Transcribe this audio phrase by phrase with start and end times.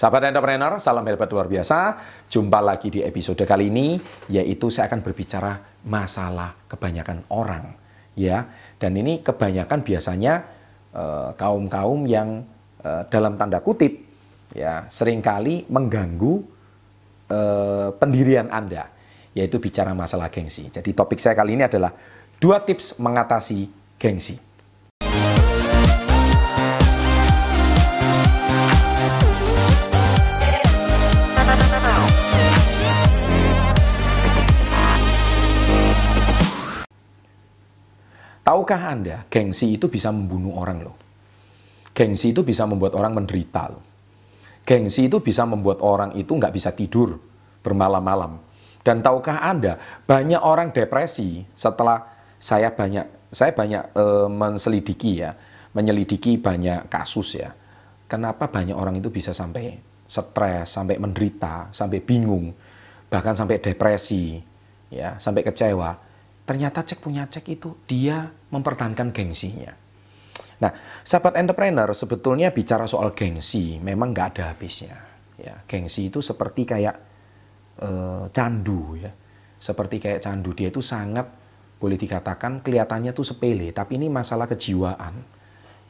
[0.00, 2.00] Sahabat entrepreneur, salam hebat luar biasa.
[2.24, 4.00] Jumpa lagi di episode kali ini,
[4.32, 7.76] yaitu saya akan berbicara masalah kebanyakan orang,
[8.16, 8.48] ya.
[8.80, 10.40] Dan ini kebanyakan biasanya
[10.96, 12.48] eh, kaum-kaum uh, yang
[12.80, 13.92] uh, dalam tanda kutip,
[14.56, 16.48] ya, sering kali mengganggu
[17.28, 18.88] uh, pendirian Anda,
[19.36, 20.72] yaitu bicara masalah gengsi.
[20.72, 21.92] Jadi topik saya kali ini adalah
[22.40, 23.68] dua tips mengatasi
[24.00, 24.40] gengsi.
[38.40, 40.96] Tahukah Anda, gengsi itu bisa membunuh orang loh.
[41.92, 43.84] Gengsi itu bisa membuat orang menderita loh.
[44.64, 47.20] Gengsi itu bisa membuat orang itu nggak bisa tidur
[47.60, 48.40] bermalam-malam.
[48.80, 49.76] Dan tahukah Anda,
[50.08, 52.00] banyak orang depresi setelah
[52.40, 55.36] saya banyak saya banyak e, menselidiki ya,
[55.76, 57.52] menyelidiki banyak kasus ya.
[58.08, 59.76] Kenapa banyak orang itu bisa sampai
[60.08, 62.50] stres, sampai menderita, sampai bingung,
[63.06, 64.40] bahkan sampai depresi,
[64.90, 66.09] ya, sampai kecewa
[66.44, 69.70] ternyata cek punya cek itu dia mempertahankan gengsinya.
[70.60, 74.92] Nah, sahabat entrepreneur sebetulnya bicara soal gengsi memang nggak ada habisnya.
[75.40, 76.96] Ya, gengsi itu seperti kayak
[77.80, 77.88] e,
[78.28, 79.08] candu ya,
[79.56, 81.24] seperti kayak candu dia itu sangat
[81.80, 85.40] boleh dikatakan kelihatannya tuh sepele, tapi ini masalah kejiwaan.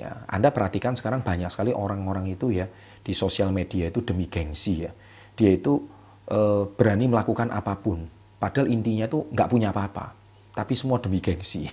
[0.00, 2.64] Ya, Anda perhatikan sekarang banyak sekali orang-orang itu ya
[3.04, 4.96] di sosial media itu demi gengsi ya,
[5.36, 5.84] dia itu
[6.24, 8.08] e, berani melakukan apa pun,
[8.40, 10.23] padahal intinya tuh nggak punya apa-apa
[10.54, 11.66] tapi semua demi gengsi.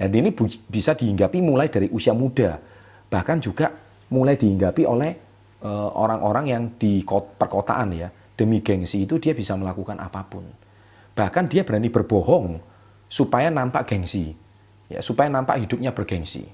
[0.00, 0.34] Dan ini
[0.66, 2.58] bisa dihinggapi mulai dari usia muda,
[3.06, 3.70] bahkan juga
[4.10, 5.12] mulai dihinggapi oleh
[5.62, 8.08] eh, orang-orang yang di perkotaan ya.
[8.34, 10.48] Demi gengsi itu dia bisa melakukan apa pun.
[11.12, 12.56] Bahkan dia berani berbohong
[13.04, 14.32] supaya nampak gengsi.
[14.88, 16.48] Ya, supaya nampak hidupnya bergengsi.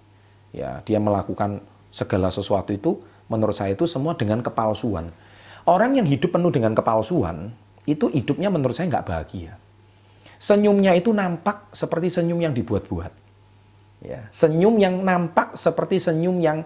[0.50, 1.62] Ya, dia melakukan
[1.94, 5.14] segala sesuatu itu menurut saya itu semua dengan kepalsuan.
[5.66, 7.54] Orang yang hidup penuh dengan kepalsuan,
[7.86, 9.54] itu hidupnya menurut saya nggak bahagia.
[10.36, 13.12] Senyumnya itu nampak seperti senyum yang dibuat-buat.
[14.04, 16.62] Ya, senyum yang nampak seperti senyum yang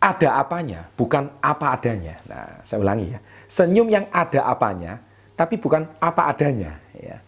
[0.00, 2.20] ada apanya, bukan apa adanya.
[2.24, 3.20] Nah, saya ulangi ya.
[3.48, 5.00] Senyum yang ada apanya,
[5.36, 6.80] tapi bukan apa adanya.
[6.96, 7.20] Ya.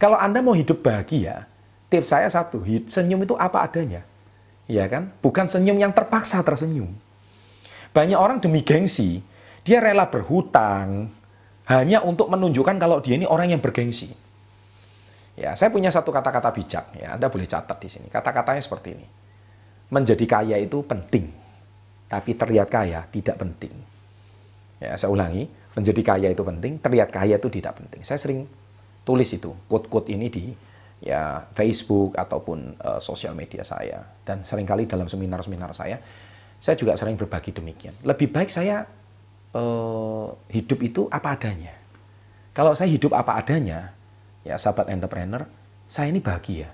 [0.00, 1.48] Kalau Anda mau hidup bahagia,
[1.92, 4.04] tips saya satu, senyum itu apa adanya.
[4.64, 5.12] Ya kan?
[5.20, 6.92] Bukan senyum yang terpaksa tersenyum.
[7.92, 9.20] Banyak orang demi gengsi,
[9.64, 11.12] dia rela berhutang
[11.68, 14.12] hanya untuk menunjukkan kalau dia ini orang yang bergengsi.
[15.34, 18.06] Ya, saya punya satu kata-kata bijak, ya, Anda boleh catat di sini.
[18.06, 19.06] Kata-katanya seperti ini.
[19.90, 21.26] Menjadi kaya itu penting,
[22.06, 23.74] tapi terlihat kaya tidak penting.
[24.78, 28.06] Ya, saya ulangi, menjadi kaya itu penting, terlihat kaya itu tidak penting.
[28.06, 28.46] Saya sering
[29.02, 30.54] tulis itu, quote-quote ini di
[31.04, 35.98] ya Facebook ataupun uh, sosial media saya dan sering kali dalam seminar-seminar saya,
[36.62, 37.92] saya juga sering berbagi demikian.
[38.06, 38.86] Lebih baik saya
[39.52, 41.74] uh, hidup itu apa adanya.
[42.54, 43.92] Kalau saya hidup apa adanya,
[44.44, 45.48] ya sahabat entrepreneur,
[45.88, 46.70] saya ini bahagia.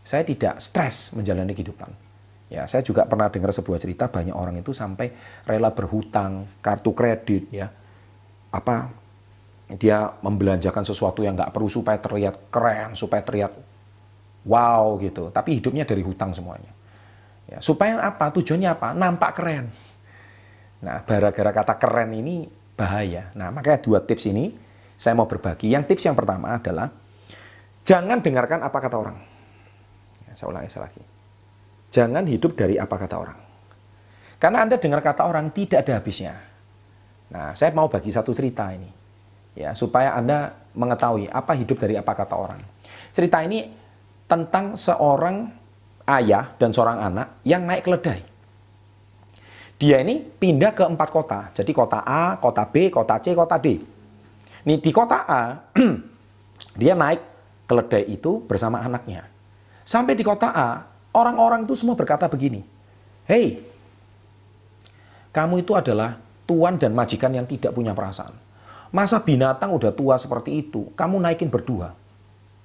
[0.00, 1.92] Saya tidak stres menjalani kehidupan.
[2.50, 5.14] Ya, saya juga pernah dengar sebuah cerita banyak orang itu sampai
[5.46, 7.70] rela berhutang, kartu kredit, ya,
[8.50, 8.90] apa
[9.78, 13.54] dia membelanjakan sesuatu yang nggak perlu supaya terlihat keren, supaya terlihat
[14.42, 15.30] wow gitu.
[15.30, 16.74] Tapi hidupnya dari hutang semuanya.
[17.46, 18.34] Ya, supaya apa?
[18.34, 18.98] Tujuannya apa?
[18.98, 19.70] Nampak keren.
[20.82, 23.30] Nah, gara-gara kata keren ini bahaya.
[23.38, 24.50] Nah, makanya dua tips ini
[24.98, 25.70] saya mau berbagi.
[25.70, 26.90] Yang tips yang pertama adalah
[27.84, 29.18] Jangan dengarkan apa kata orang.
[30.28, 31.02] Ya, saya ulangi lagi.
[31.90, 33.38] Jangan hidup dari apa kata orang.
[34.40, 36.34] Karena Anda dengar kata orang tidak ada habisnya.
[37.30, 38.88] Nah, saya mau bagi satu cerita ini.
[39.58, 42.60] Ya, supaya Anda mengetahui apa hidup dari apa kata orang.
[43.10, 43.66] Cerita ini
[44.30, 45.50] tentang seorang
[46.06, 48.22] ayah dan seorang anak yang naik keledai.
[49.80, 51.40] Dia ini pindah ke empat kota.
[51.56, 53.80] Jadi kota A, kota B, kota C, kota D.
[54.68, 55.42] Nih di kota A,
[56.80, 57.29] dia naik
[57.70, 59.30] keledai itu bersama anaknya.
[59.86, 62.66] Sampai di kota A, orang-orang itu semua berkata begini,
[63.30, 63.62] Hei,
[65.30, 66.18] kamu itu adalah
[66.50, 68.34] tuan dan majikan yang tidak punya perasaan.
[68.90, 71.94] Masa binatang udah tua seperti itu, kamu naikin berdua.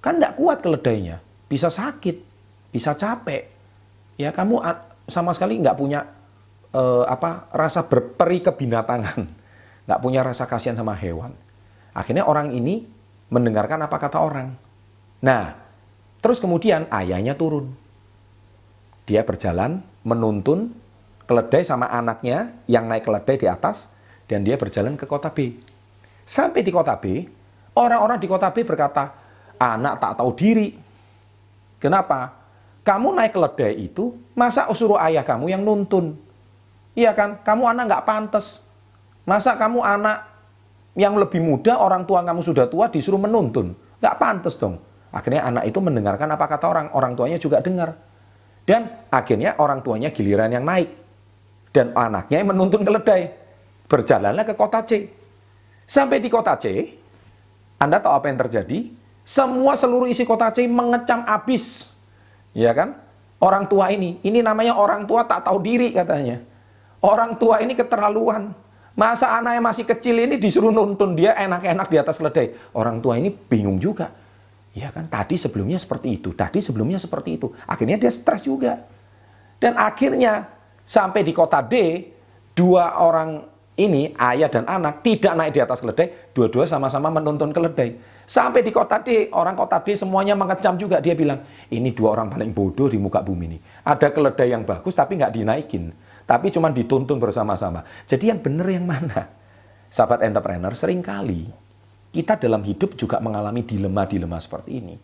[0.02, 2.18] Kan tidak kuat keledainya, bisa sakit,
[2.74, 3.46] bisa capek.
[4.18, 4.58] Ya kamu
[5.06, 6.10] sama sekali nggak punya
[6.74, 9.22] uh, apa rasa berperi kebinatangan,
[9.86, 11.38] nggak punya rasa kasihan sama hewan.
[11.94, 12.90] Akhirnya orang ini
[13.30, 14.65] mendengarkan apa kata orang.
[15.24, 15.56] Nah,
[16.20, 17.72] terus kemudian ayahnya turun.
[19.06, 20.74] Dia berjalan menuntun
[21.30, 23.94] keledai sama anaknya yang naik keledai di atas
[24.26, 25.58] dan dia berjalan ke kota B.
[26.26, 27.26] Sampai di kota B,
[27.78, 29.14] orang-orang di kota B berkata,
[29.62, 30.74] anak tak tahu diri.
[31.78, 32.34] Kenapa?
[32.86, 36.18] Kamu naik keledai itu, masa suruh ayah kamu yang nuntun?
[36.98, 37.42] Iya kan?
[37.42, 38.66] Kamu anak nggak pantas.
[39.26, 40.26] Masa kamu anak
[40.94, 43.74] yang lebih muda, orang tua kamu sudah tua, disuruh menuntun?
[44.02, 44.78] Nggak pantas dong.
[45.16, 47.96] Akhirnya anak itu mendengarkan apa kata orang, orang tuanya juga dengar.
[48.68, 50.92] Dan akhirnya orang tuanya giliran yang naik.
[51.72, 53.32] Dan anaknya yang menuntun keledai.
[53.88, 55.08] Berjalanlah ke kota C.
[55.88, 56.92] Sampai di kota C,
[57.80, 58.92] Anda tahu apa yang terjadi?
[59.24, 61.96] Semua seluruh isi kota C mengecam abis.
[62.52, 63.00] Ya kan?
[63.40, 66.44] Orang tua ini, ini namanya orang tua tak tahu diri katanya.
[67.00, 68.52] Orang tua ini keterlaluan.
[68.96, 72.56] Masa anak yang masih kecil ini disuruh nuntun dia enak-enak di atas keledai.
[72.74, 74.25] Orang tua ini bingung juga.
[74.76, 77.48] Ya kan, tadi sebelumnya seperti itu, tadi sebelumnya seperti itu.
[77.64, 78.84] Akhirnya dia stres juga.
[79.56, 80.52] Dan akhirnya
[80.84, 82.04] sampai di kota D,
[82.52, 83.48] dua orang
[83.80, 87.96] ini, ayah dan anak, tidak naik di atas keledai, dua-dua sama-sama menuntun keledai.
[88.28, 91.00] Sampai di kota D, orang kota D semuanya mengecam juga.
[91.00, 91.40] Dia bilang,
[91.72, 93.58] ini dua orang paling bodoh di muka bumi ini.
[93.88, 95.96] Ada keledai yang bagus tapi nggak dinaikin
[96.26, 97.86] tapi cuma dituntun bersama-sama.
[98.10, 99.30] Jadi yang benar yang mana?
[99.94, 101.48] Sahabat entrepreneur, sering kali
[102.16, 104.96] kita dalam hidup juga mengalami dilema-dilema seperti ini.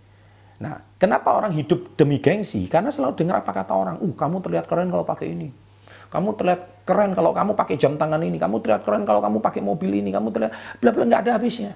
[0.64, 2.72] Nah, kenapa orang hidup demi gengsi?
[2.72, 5.52] Karena selalu dengar apa kata orang, uh kamu terlihat keren kalau pakai ini.
[6.08, 8.40] Kamu terlihat keren kalau kamu pakai jam tangan ini.
[8.40, 10.12] Kamu terlihat keren kalau kamu pakai mobil ini.
[10.12, 11.76] Kamu terlihat bla bla nggak ada habisnya.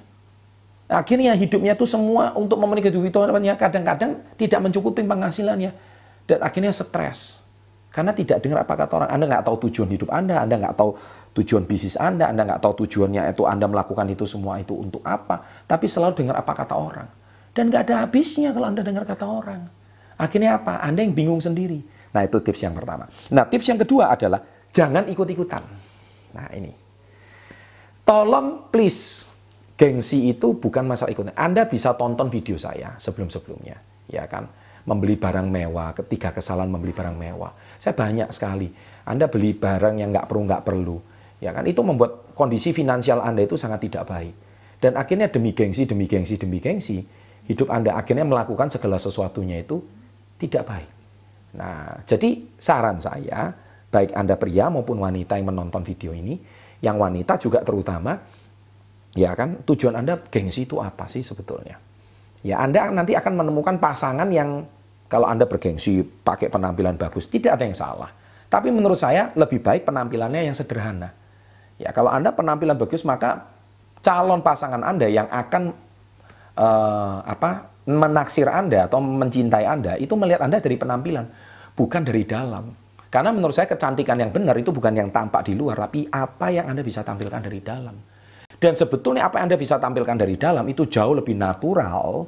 [0.86, 5.74] Akhirnya hidupnya itu semua untuk memenuhi kebutuhannya kadang-kadang tidak mencukupi penghasilannya
[6.30, 7.42] dan akhirnya stres.
[7.96, 9.10] Karena tidak dengar apa kata orang.
[9.16, 10.92] Anda nggak tahu tujuan hidup Anda, Anda nggak tahu
[11.40, 15.64] tujuan bisnis Anda, Anda nggak tahu tujuannya itu Anda melakukan itu semua itu untuk apa.
[15.64, 17.08] Tapi selalu dengar apa kata orang.
[17.56, 19.72] Dan nggak ada habisnya kalau Anda dengar kata orang.
[20.20, 20.84] Akhirnya apa?
[20.84, 21.80] Anda yang bingung sendiri.
[22.12, 23.08] Nah itu tips yang pertama.
[23.32, 24.44] Nah tips yang kedua adalah
[24.76, 25.64] jangan ikut-ikutan.
[26.36, 26.76] Nah ini.
[28.04, 29.32] Tolong please,
[29.80, 31.32] gengsi itu bukan masalah ikutan.
[31.32, 33.80] Anda bisa tonton video saya sebelum-sebelumnya.
[34.12, 34.52] Ya kan?
[34.86, 37.52] Membeli barang mewah, ketiga kesalahan membeli barang mewah.
[37.82, 38.70] Saya banyak sekali.
[39.06, 40.98] Anda beli barang yang nggak perlu nggak perlu,
[41.42, 41.66] ya kan?
[41.66, 44.34] Itu membuat kondisi finansial Anda itu sangat tidak baik.
[44.82, 47.02] Dan akhirnya demi gengsi, demi gengsi, demi gengsi,
[47.50, 49.82] hidup Anda akhirnya melakukan segala sesuatunya itu
[50.42, 50.90] tidak baik.
[51.56, 53.54] Nah, jadi saran saya,
[53.90, 56.36] baik Anda pria maupun wanita yang menonton video ini,
[56.84, 58.18] yang wanita juga terutama,
[59.16, 61.80] ya kan, tujuan Anda gengsi itu apa sih sebetulnya?
[62.46, 64.68] Ya, Anda nanti akan menemukan pasangan yang
[65.06, 68.10] kalau Anda bergengsi pakai penampilan bagus, tidak ada yang salah.
[68.50, 71.14] Tapi menurut saya lebih baik penampilannya yang sederhana.
[71.76, 73.52] Ya, kalau Anda penampilan bagus, maka
[74.02, 75.74] calon pasangan Anda yang akan
[76.56, 81.26] uh, apa menaksir Anda atau mencintai Anda itu melihat Anda dari penampilan,
[81.78, 82.74] bukan dari dalam.
[83.14, 86.68] Karena menurut saya kecantikan yang benar itu bukan yang tampak di luar, tapi apa yang
[86.68, 87.96] Anda bisa tampilkan dari dalam.
[88.56, 92.28] Dan sebetulnya apa yang Anda bisa tampilkan dari dalam itu jauh lebih natural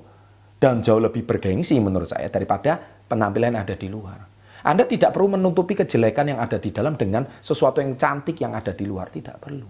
[0.57, 4.19] dan jauh lebih bergengsi menurut saya daripada penampilan yang ada di luar.
[4.65, 8.73] Anda tidak perlu menutupi kejelekan yang ada di dalam dengan sesuatu yang cantik yang ada
[8.73, 9.69] di luar, tidak perlu.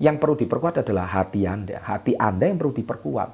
[0.00, 1.78] Yang perlu diperkuat adalah hati Anda.
[1.84, 3.30] Hati Anda yang perlu diperkuat.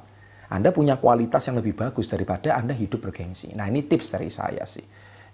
[0.52, 3.56] Anda punya kualitas yang lebih bagus daripada Anda hidup bergengsi.
[3.56, 4.85] Nah, ini tips dari saya sih.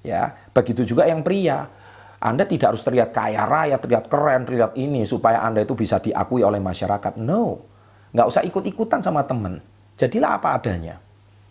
[0.07, 1.67] Ya, begitu juga yang pria.
[2.23, 6.47] Anda tidak harus terlihat kaya raya, terlihat keren, terlihat ini supaya Anda itu bisa diakui
[6.47, 7.19] oleh masyarakat.
[7.19, 7.67] No.
[8.15, 9.59] Nggak usah ikut-ikutan sama teman.
[9.99, 11.03] Jadilah apa adanya.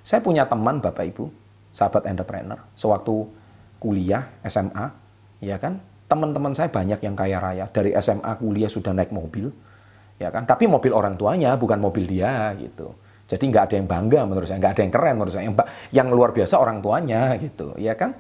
[0.08, 1.28] Saya punya teman Bapak Ibu,
[1.76, 3.28] sahabat entrepreneur, sewaktu
[3.76, 4.88] kuliah SMA,
[5.44, 9.52] ya kan, teman-teman saya banyak yang kaya raya dari SMA kuliah sudah naik mobil,
[10.16, 12.96] ya kan, tapi mobil orang tuanya bukan mobil dia gitu.
[13.28, 15.44] Jadi nggak ada yang bangga menurut saya, nggak ada yang keren menurut saya.
[15.44, 15.56] Yang,
[15.92, 18.16] yang luar biasa orang tuanya gitu, ya kan.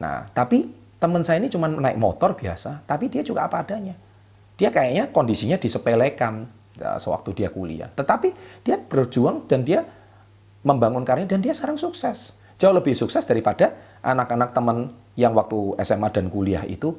[0.00, 3.92] Nah, tapi teman saya ini cuma naik motor biasa, tapi dia juga apa adanya.
[4.56, 6.48] Dia kayaknya kondisinya disepelekan
[6.80, 7.92] ya, sewaktu dia kuliah.
[7.92, 8.32] Tetapi
[8.64, 9.84] dia berjuang dan dia
[10.62, 12.38] membangun karir dan dia sekarang sukses.
[12.58, 16.94] Jauh lebih sukses daripada anak-anak teman yang waktu SMA dan kuliah itu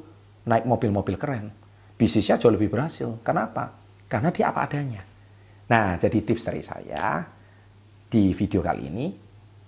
[0.48, 1.52] naik mobil-mobil keren.
[2.00, 3.20] Bisnisnya jauh lebih berhasil.
[3.20, 3.76] Kenapa?
[4.08, 5.04] Karena dia apa adanya.
[5.68, 7.22] Nah, jadi tips dari saya
[8.10, 9.06] di video kali ini,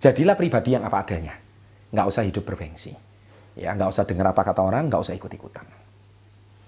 [0.01, 1.37] jadilah pribadi yang apa adanya.
[1.93, 2.97] Nggak usah hidup berfengsi.
[3.53, 5.69] Ya, nggak usah dengar apa kata orang, nggak usah ikut-ikutan.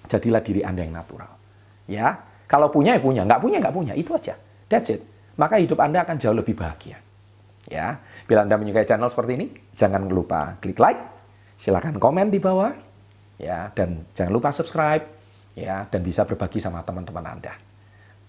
[0.04, 1.32] Jadilah diri Anda yang natural.
[1.88, 2.12] Ya,
[2.44, 4.36] kalau punya ya punya, nggak punya nggak punya, itu aja.
[4.68, 5.00] That's it.
[5.40, 7.00] Maka hidup Anda akan jauh lebih bahagia.
[7.64, 7.96] Ya,
[8.28, 11.00] bila Anda menyukai channel seperti ini, jangan lupa klik like,
[11.56, 12.76] silahkan komen di bawah,
[13.40, 15.00] ya, dan jangan lupa subscribe,
[15.56, 17.56] ya, dan bisa berbagi sama teman-teman Anda.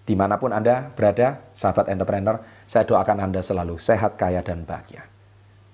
[0.06, 5.04] Di mana pun Anda berada, sahabat entrepreneur, saya doakan Anda selalu sehat, kaya, dan bahagia.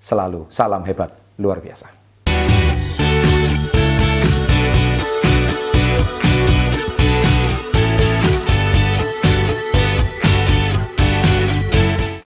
[0.02, 2.01] Selalu salam hebat, luar biasa.